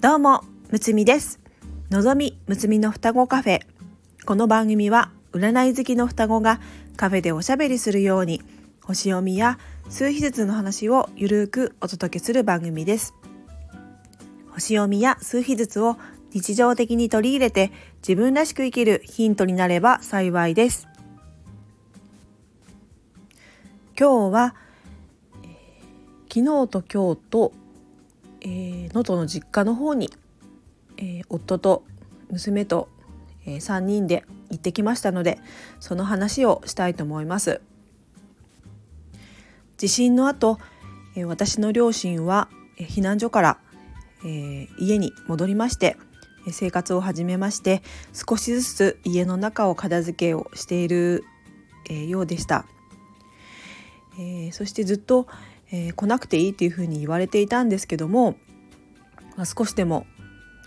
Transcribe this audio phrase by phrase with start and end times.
[0.00, 1.38] どうもむつみです。
[1.90, 3.60] のぞみむつみの双子カフェ。
[4.24, 6.58] この番組は占い好きの双子が
[6.96, 8.40] カフェでおしゃべりするように
[8.82, 9.58] 星読みや
[9.90, 13.14] 数秘術の話をゆるくお届けする番組です。
[14.48, 15.98] 星読みや数秘術を
[16.32, 20.88] 日常的に取り入れて自分らしく生きるヒントになれば幸いです。
[23.98, 24.54] 今日は、
[26.32, 27.52] 昨日と今日と
[28.42, 30.10] えー、能登の実家の方に、
[30.96, 31.84] えー、夫と
[32.30, 32.88] 娘と、
[33.46, 35.38] えー、3人で行ってきましたので
[35.78, 37.60] その話をしたいと思います。
[39.76, 40.58] 地震の後、
[41.16, 43.58] えー、私の両親は、避難所から、
[44.24, 45.96] えー、家に戻りまして
[46.50, 47.82] 生活を始めまして
[48.12, 51.24] 少しずつ家の中を片付けをしている、
[51.88, 52.64] えー、ようでした、
[54.18, 55.26] えー、そしてずっと、
[55.72, 58.36] えー、来なくていいっていうふうに言われていたんですけども、
[59.36, 60.06] まあ、少しでも、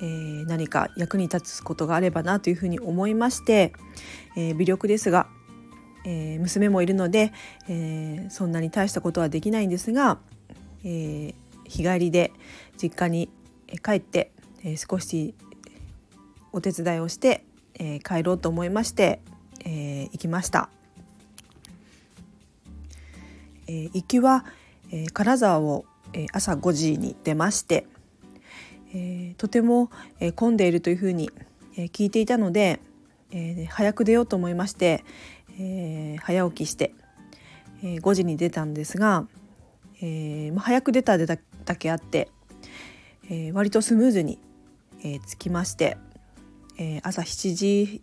[0.00, 3.72] えー、何か役に立つことがあればなというふうに思いまして、
[4.36, 5.28] えー、微力ですが、
[6.08, 7.32] え娘もいるので、
[7.68, 10.18] えそんなに大したことはできないんですが、
[10.84, 12.30] え日帰りで
[12.80, 13.28] 実家に
[13.84, 14.30] 帰って、
[14.62, 15.34] え少し
[16.52, 17.44] お手伝いをして、
[17.74, 19.20] え帰ろうと思いまして、
[19.64, 20.70] え行きました。
[23.66, 24.44] え行きは、
[24.90, 27.86] えー、金沢を、えー、朝5時に出まして、
[28.94, 31.30] えー、とても、えー、混んでいるというふうに、
[31.76, 32.80] えー、聞いていたので、
[33.30, 35.04] えー、早く出ようと思いまして、
[35.58, 36.94] えー、早起きして、
[37.82, 39.26] えー、5時に出たんですが、
[40.00, 41.36] えーまあ、早く出ただ
[41.78, 42.30] けあって、
[43.28, 44.38] えー、割とスムーズに、
[45.02, 45.96] えー、着きまして、
[46.78, 48.02] えー、朝7時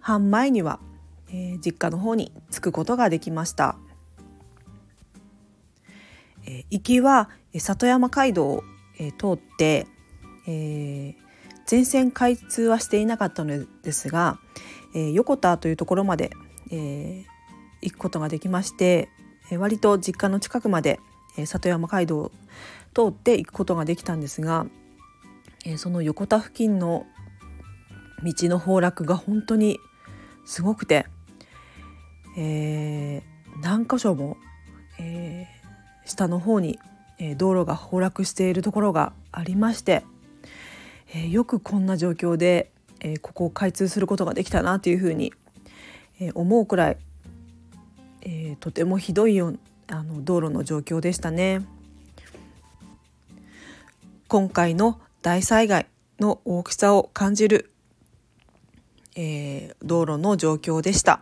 [0.00, 0.80] 半前には、
[1.28, 3.76] えー、実家の方に着くことができました。
[6.50, 8.64] え行きは里山街道を、
[8.98, 9.86] え通って、
[10.46, 11.14] えー、
[11.64, 14.38] 全線開通はしていなかったのですが、
[14.94, 16.30] えー、横田というところまで、
[16.70, 17.24] えー、
[17.80, 19.08] 行くことができまして、
[19.50, 21.00] え割と実家の近くまで、
[21.38, 22.32] え里山街道を
[22.94, 24.66] 通って行くことができたんですが、
[25.64, 27.06] えその横田付近の
[28.22, 29.78] 道の崩落が本当に
[30.44, 31.06] すごくて、
[32.36, 33.22] え、
[33.62, 34.36] 何箇所も、
[34.98, 35.59] えー、
[36.10, 36.78] 下の方に、
[37.18, 40.04] え道路が崩落しているところがありまして、
[41.14, 45.32] えよくこんな状況で、えここを開通することができたなというふうに、
[46.20, 46.96] え思うくらい、
[48.22, 49.54] えとてもひどいよ
[49.88, 51.66] あの道路の状況でしたね。
[54.28, 55.86] 今回の大災害
[56.20, 57.70] の大きさを感じる、
[59.16, 61.20] え、道路の状況でした。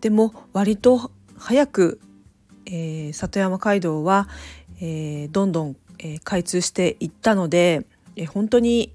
[0.00, 2.00] でも割と早く
[2.70, 4.28] えー、里山街道は、
[4.80, 7.84] えー、どんどん、えー、開通していったので、
[8.16, 8.92] えー、本当に、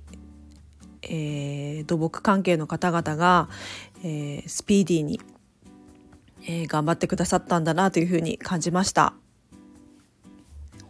[1.03, 3.49] えー、土木関係の方々が、
[4.03, 5.19] えー、スピーディーに、
[6.43, 9.13] えー、頑張ってくださったんだなというふうに感じました。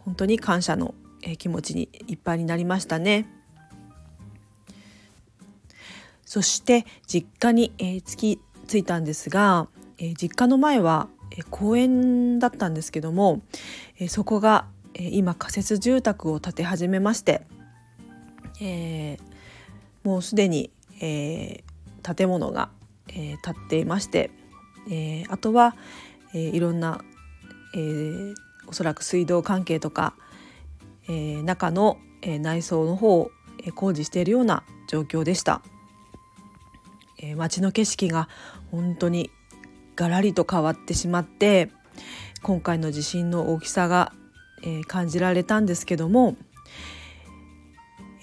[0.04, 3.28] 本当に感謝の、えー、気持ちにいっぱいになりましたね。
[6.24, 11.08] そして実家に、えー、着き着いたんですが、えー、実家の前は
[11.50, 13.42] 公園だったんですけども
[14.08, 17.46] そこが今仮設住宅を建て始めまして、
[18.60, 19.18] えー、
[20.08, 20.70] もうすでに、
[21.00, 22.70] えー、建物が、
[23.08, 24.30] えー、建っていまして、
[24.90, 25.76] えー、あとは、
[26.32, 27.02] えー、いろんな、
[27.74, 28.34] えー、
[28.66, 30.14] おそらく水道関係とか、
[31.08, 33.30] えー、中の、えー、内装の方を、
[33.74, 35.60] 工事しているような状況でした。
[37.18, 38.28] えー、街の景色が
[38.70, 39.30] 本当に
[39.96, 41.70] ガラリと変わってしまって
[42.42, 44.12] 今回の地震の大きさが、
[44.62, 46.36] え、感じられたんですけども、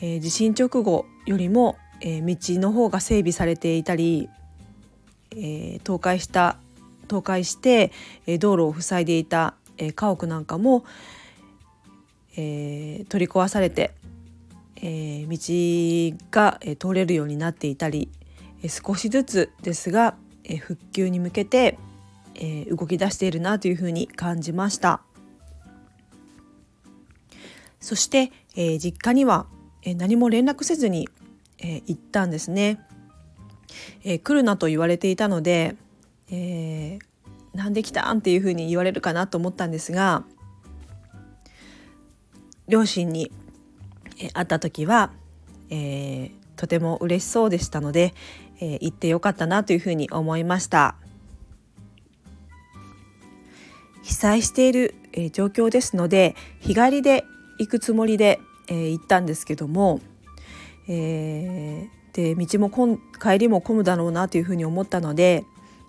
[0.02, 4.30] え、地震直後よりも、え、道の方が整備されていたり、
[5.36, 6.58] え倒壊した
[7.10, 7.92] 倒壊して、
[8.28, 10.86] え道路を塞いでいた、え家屋なんかも、
[12.38, 13.94] え取り壊されて、
[14.82, 15.38] え道
[16.32, 18.10] が、え通れるようになっていたり、
[18.62, 21.78] え少しずつですがえ復旧に向けて、
[22.36, 25.02] え動き出しているなというふうに感じました。
[27.80, 29.46] そして、え実家には、
[29.84, 31.10] え何も連絡せずに、
[31.60, 32.80] え行ったんですね、
[34.04, 35.76] え来るなと言われていたので、
[36.30, 37.00] え、
[37.54, 40.24] なんで来たんっていうふうに言われるかなと思ったんですが
[42.68, 43.32] 両親に、
[44.34, 45.12] 会った時は、
[45.70, 48.14] えー、とても嬉しそうでしたので、
[48.60, 50.96] えー、行ってよかったなというふうに思いました
[54.04, 57.26] 被災している、えー、状況ですので日帰りで
[57.60, 60.02] 行くつもりで、えー、行ったんですけども、
[60.88, 65.46] えー、で道もこん帰りも混むだろうなというふうに思ったので、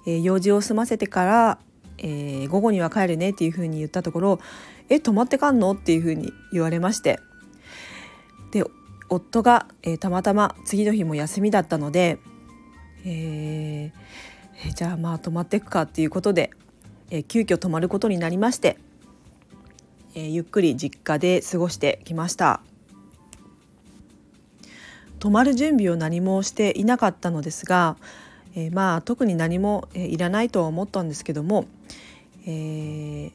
[0.06, 1.58] え、用事を済ませてから、
[1.99, 4.40] え、午後には帰るねっていうふうに言ったところ
[4.88, 7.19] 「え泊まってかんの?」っていうふうに言われまして
[8.52, 8.64] で
[9.08, 12.19] 夫が、え、たまたま次の日も休みだったので、
[13.04, 16.50] えー、じゃあまあ泊まっていくかっていうことで、
[17.10, 18.78] えー、急遽泊まることになりまして、
[20.14, 22.60] えー、ゆっくり実家で過ごしてきました。
[25.18, 27.96] 泊まる準備を何もしていなかったのですが、
[28.54, 31.66] えー、まあ特に何も、えー、いらないとは思ったんですけども、
[32.46, 33.32] えー、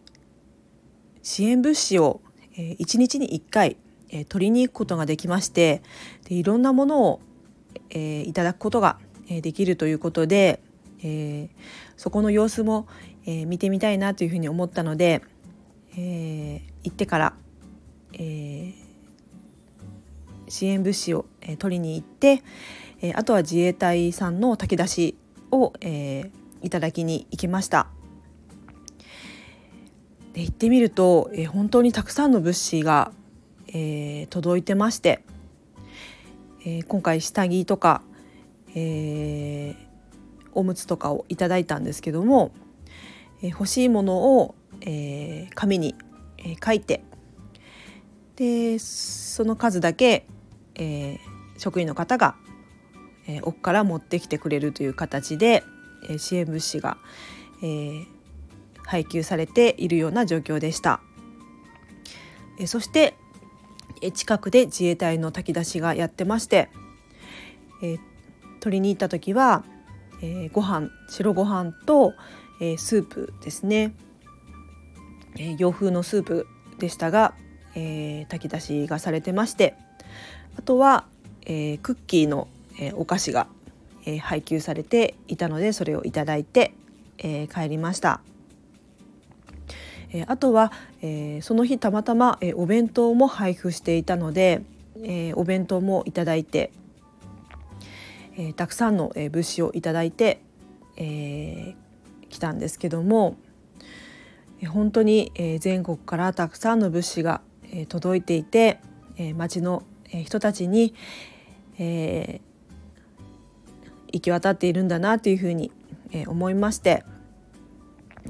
[1.24, 2.22] 支援物資を、
[2.56, 3.78] えー、1日に1回、
[4.10, 5.82] えー、取りに行くことができまして
[6.28, 7.22] でいろんなものを、
[7.90, 9.00] えー、いただくことが、
[9.30, 10.60] え、できるということで、
[11.02, 11.50] えー、
[11.96, 12.88] そこの様子も、
[13.26, 15.22] えー、見てみたいなというふうに思ったので、
[15.98, 17.34] え、行ってから、
[18.14, 18.74] え、
[20.48, 22.44] 支援物資を、え取りに行って、
[23.02, 25.16] えあとは自衛隊さんの炊き出し
[25.52, 27.88] を、え、いただきに行きました。
[30.34, 33.12] で行ってみると、え、本当にたくさんの物資が、
[33.68, 35.22] え、届いてまして、
[36.66, 38.02] え、今回下着とか、
[38.76, 39.76] えー、
[40.54, 42.52] おむつとかをいただいたんですけども、
[43.42, 45.96] えー、欲しいものを、えー、紙に、
[46.38, 47.04] え、書いて
[48.40, 50.26] でその数だけ、
[50.76, 51.18] え、
[51.58, 52.36] 職員の方が、
[53.28, 55.64] え、奥から持ってきてくれるという形で、
[56.08, 56.98] え、支援物資が、
[57.62, 58.06] え、
[58.86, 61.02] 配給されているような状況でした。
[62.58, 63.16] え、そして、
[64.02, 66.70] え、近くで自衛隊の炊き出しがやってまして、
[67.84, 68.00] えー、
[68.60, 69.64] 取りに行った時は、
[70.22, 72.14] えー、ご飯白ご飯と、
[72.62, 73.94] えー、スープですね、
[75.36, 76.48] えー、洋風のスープ
[76.78, 77.34] でしたが、
[77.76, 79.76] えー、炊き出しがされてまして
[80.58, 81.06] あとは、
[81.46, 82.48] えー、クッキーの、
[82.80, 83.48] えー、お菓子が、
[84.06, 86.74] えー、配給されていたのでそれをいただいて、
[87.18, 88.22] えー、帰りました。
[90.12, 90.72] えー、あとは、
[91.02, 94.64] えー、その日たまたま、えー、お弁当も配布していたので、
[95.04, 96.72] えー、お弁当もいただいて、
[98.40, 100.42] えー、たくさんの、えー、物資をいただいて、
[100.96, 103.36] えー、来たんですけども、
[104.62, 108.80] えー、本当に、えー、全国からたくさんの物資が、えー、届いていて、
[109.18, 110.96] えー、町の人たちに、
[111.78, 115.70] えー、行き渡っているんだなというふうに、
[116.12, 117.04] えー、思いまして、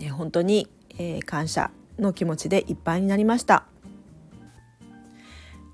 [0.01, 0.67] え本当に、
[0.97, 1.69] えー、感謝
[1.99, 3.65] の気持ちでいっぱいになりました。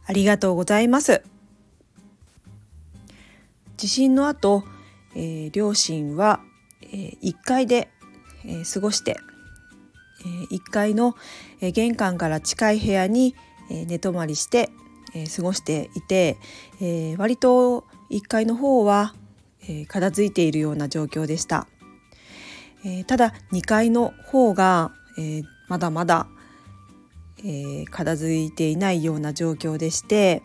[0.05, 1.23] ありがとうございます。
[3.77, 4.63] 地震の後、
[5.16, 6.42] えー、両親は、
[6.81, 7.89] えー、1階で、
[8.45, 9.18] えー、過ごして、
[10.22, 11.16] えー、1階の、
[11.62, 13.36] えー、玄関から近い部屋に、
[13.69, 14.69] えー、寝泊まりして、
[15.13, 16.38] えー、過ごしていて、
[16.81, 19.13] えー、割と1階の方は、
[19.63, 21.68] えー、片付いているような状況でした、
[22.86, 26.28] えー、ただ2階の方が、えー、まだまだ、
[27.39, 30.44] えー、片付いていないような状況でして、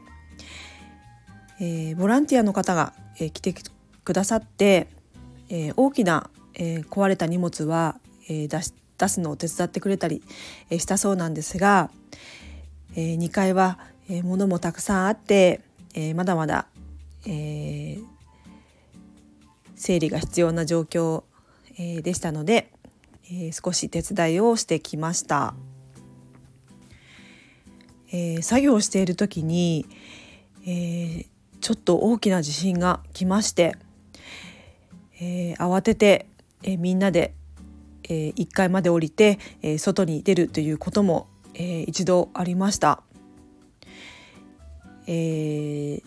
[1.61, 3.55] えー、ボランティアの方が、え、来て
[4.05, 4.89] くださって、
[5.49, 10.23] え、大きな、え、壊れた荷物は、え、出し出すのを手伝ってくれたり、
[10.69, 11.91] え、したそうなんですが、
[12.97, 13.79] え、2階は
[14.13, 15.61] えー、もたくさんあって、
[15.95, 16.67] え、まだまだ、
[17.29, 17.97] え、
[19.77, 21.23] 整理が必要な状況、
[21.79, 22.73] え、でしたので、
[23.31, 25.55] え、少し手伝いをしてきました。
[28.11, 29.87] え、作業している時に、
[30.67, 31.27] えー、
[31.61, 33.77] ちょっと大きな地震が来まして、
[35.21, 36.27] えー、慌てて、
[36.63, 37.35] えー、みんなで、
[38.05, 43.03] えー、1階まで降りて、え、外に出るということも、えー、一度ありました。
[45.07, 46.03] え、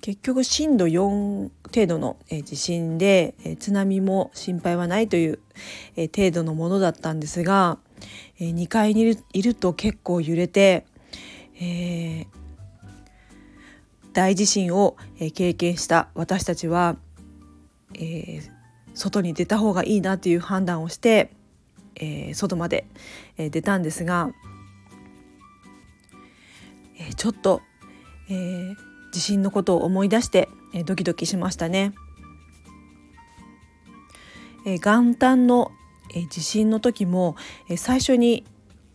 [0.00, 5.38] 結局震度4程度の、地震で、津波も心配はないという、
[5.96, 7.78] 程度のものだったんですが、
[8.40, 10.86] 2階にいると結構揺れて、
[11.60, 12.26] えー、
[14.12, 14.96] 大地震を、
[15.34, 16.96] 経験した私たちは、
[17.94, 18.50] えー、
[18.94, 21.30] 外に出た方がいいなという判断をして、
[21.96, 22.86] えー、外まで、
[23.36, 24.30] 出たんですが
[26.98, 27.62] えちょっと、
[28.28, 28.76] えー、
[29.12, 30.48] 地震のことを思い出して、
[30.84, 31.92] ドキドキしましたね。
[34.66, 35.72] え元旦の、
[36.28, 37.36] 地震の時も、
[37.76, 38.44] 最初に、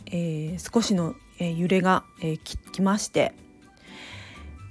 [0.06, 3.34] え少しの、揺れが、えききまして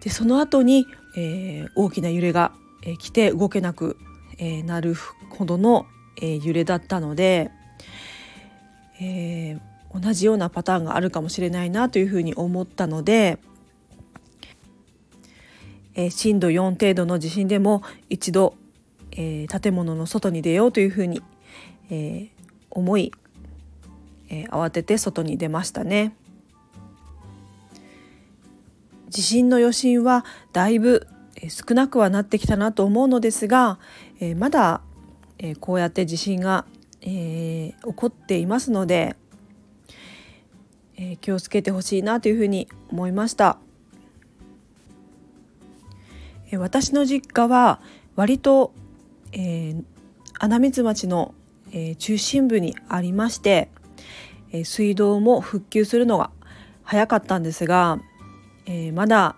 [0.05, 3.97] でその後に、えー大きな揺れが、え来て動けなく、
[4.37, 4.95] えなる
[5.31, 5.87] ほどの、
[6.21, 7.51] え揺れだったので、
[9.01, 9.59] え
[9.95, 13.39] 同じようなパターンがあるかもしれないなというふうに思ったので、
[15.95, 18.57] え、震度4程度の地震でも一度、
[19.13, 21.23] え、建物の外に出ようというふうに、
[21.89, 22.29] え
[22.71, 23.11] 思い、
[24.29, 26.15] え慌てて外に出ましたね。
[29.09, 31.07] 地震の余震はだいぶ
[31.49, 33.79] 少なくはなってきたなと思うのですが、
[34.21, 34.81] えまだ、
[35.39, 36.65] えこうやって地震が、
[37.03, 39.17] え起こっていますので、
[40.97, 43.59] え気をつけてほしいなというふうに思いました。
[46.51, 47.81] え私の実家は
[48.17, 48.73] 割と、
[49.33, 49.75] え、
[50.39, 51.35] 穴水町の、
[51.73, 53.71] え、中心部にありまして、
[54.53, 56.31] え、水道も復旧するのが
[56.85, 57.99] 早かったんですが、
[58.67, 59.37] えー、まだ、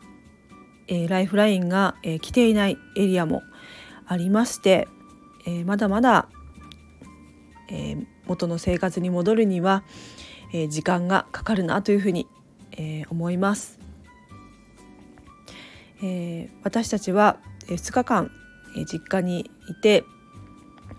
[0.89, 3.43] えー、ライフラインが、えー、来ていないエリアも
[4.07, 4.89] ありまして、
[5.47, 6.29] えー、まだまだ、
[7.69, 9.83] えー、元の生活に戻るには、
[10.53, 12.27] えー、時間がかかるなというふうに、
[12.73, 13.79] えー、思います。
[16.03, 18.31] えー、私たちは2日間、
[18.77, 20.05] えー、実家にいて、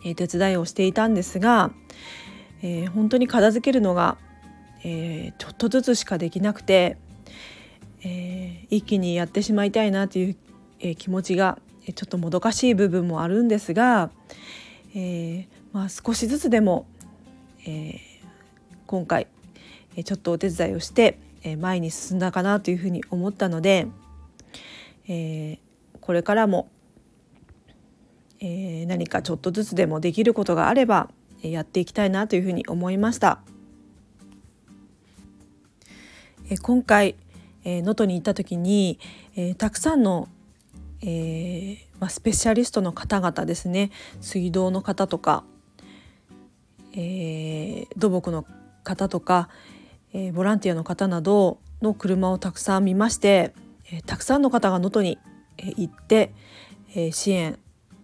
[0.04, 1.72] えー、手伝いをしていたんですが、
[2.62, 4.18] えー、本当に片付けるのが、
[4.84, 6.98] えー、ちょっとずつしかできなくて、
[8.04, 10.36] えー、一気にやってしまいたいなという、
[10.80, 11.60] えー、気持ちが
[11.96, 14.10] ちょっともどかしい部分もあるんですが、
[14.94, 16.86] えーまあ、少しずつでも、
[17.66, 18.00] えー、
[18.86, 19.28] 今回
[20.04, 21.18] ちょっとお手伝いをして
[21.60, 23.88] 前に進んだかなというふうに思ったので、
[25.08, 25.60] えー、
[26.02, 26.70] これからも、
[28.42, 31.10] えー、何かちょっとずつでもできることがあれば
[31.42, 33.40] やっていきたいなというふうに思いました。
[36.50, 37.16] え、今回
[37.82, 39.00] 能登、に行った時に、
[39.36, 40.28] えー、たくさんの、
[41.02, 43.92] えーまあ、スペシャリストの方々ですね。
[44.22, 45.44] 水道の方とか、
[46.96, 48.46] え、土木の
[48.84, 49.50] 方とか、
[50.14, 53.54] え、ボランティアの方などの車をたくさん見まして
[53.92, 55.18] え、たくさんの方が能登に、
[55.58, 56.34] え、行って、
[56.96, 57.58] え、支援、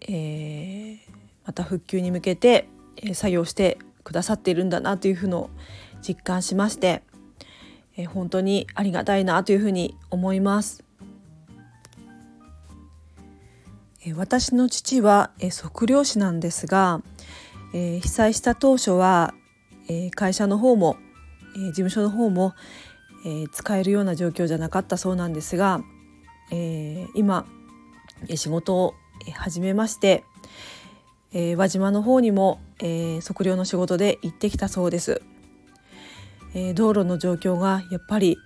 [0.07, 0.97] え、
[1.45, 5.49] また復旧に向けて、え、作業してくださっているんだなというふうの
[6.01, 7.03] 実感しまして、
[7.95, 10.83] え、本当にありがたいなというふうに思います。
[14.05, 17.01] え、私の父は、え、測量士なんですが、
[17.73, 19.33] え、被災した当初は、
[19.87, 20.97] え、会社の方も、
[21.55, 22.53] え、事務所の方も、
[23.25, 25.81] え、使えるような状況じゃなかったそうなんですが、
[26.51, 27.45] えー、今
[28.35, 28.93] 仕事を
[29.35, 30.23] 始めまして、
[31.31, 35.21] え、輪島の方にも、え、測量の仕事で行ってきたそうです。
[36.53, 38.37] えー、道路の状況がやっぱり、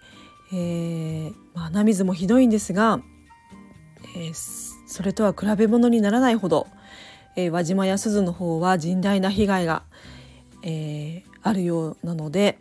[0.54, 3.02] えーまあ、穴水もひどいんですが、
[4.16, 6.68] え、それとは比べ物にならないほど、
[7.36, 9.84] え、輪島や鈴の方は甚大な被害が、
[10.64, 12.60] え、あるようなので、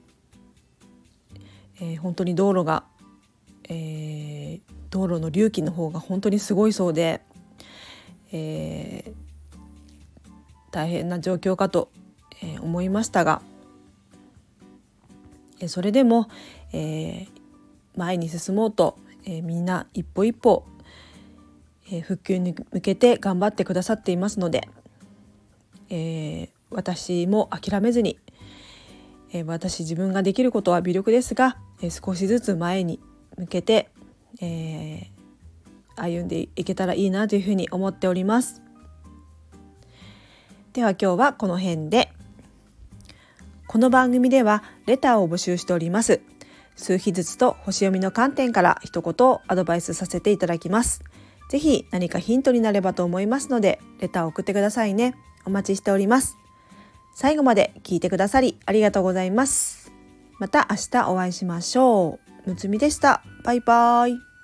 [1.80, 2.84] え、本当に道路が、
[3.68, 4.60] え、
[4.90, 7.20] 道路の隆起の方が本当にすごいそうで、
[8.32, 9.12] え、
[10.72, 11.90] 大変な状況かと、
[12.60, 13.40] 思いましたが、
[15.68, 16.28] それでも、
[16.72, 17.26] え
[17.96, 20.66] 前に進もうと、えみんな一歩一歩、
[21.90, 24.68] え復旧に向けて頑張ってくださっていますので、
[25.88, 28.18] え私も諦めずに、
[29.32, 33.00] え私自分ができることは微力ですがえ少しずつ前に
[33.36, 33.90] 向けて、
[34.40, 35.10] え、
[35.96, 38.62] 歩んでいけたらいいなというふうに思っております。
[40.72, 42.15] では今日はこの辺で。
[43.68, 46.20] この番組ではレターを募集しております。
[46.76, 51.02] 数日ずつと星読みの観点から一言アドバイスさせていただきます。
[51.50, 55.14] ぜひ何かヒントになればと思いますので、レターを送ってくださいね。
[55.44, 56.36] お待ちしております。
[57.14, 59.90] 最後まで聞いてくださりありがとうございます。
[60.38, 62.50] また明日お会いしましょう。
[62.50, 63.22] むつみでした。
[63.42, 64.35] バイバーイ。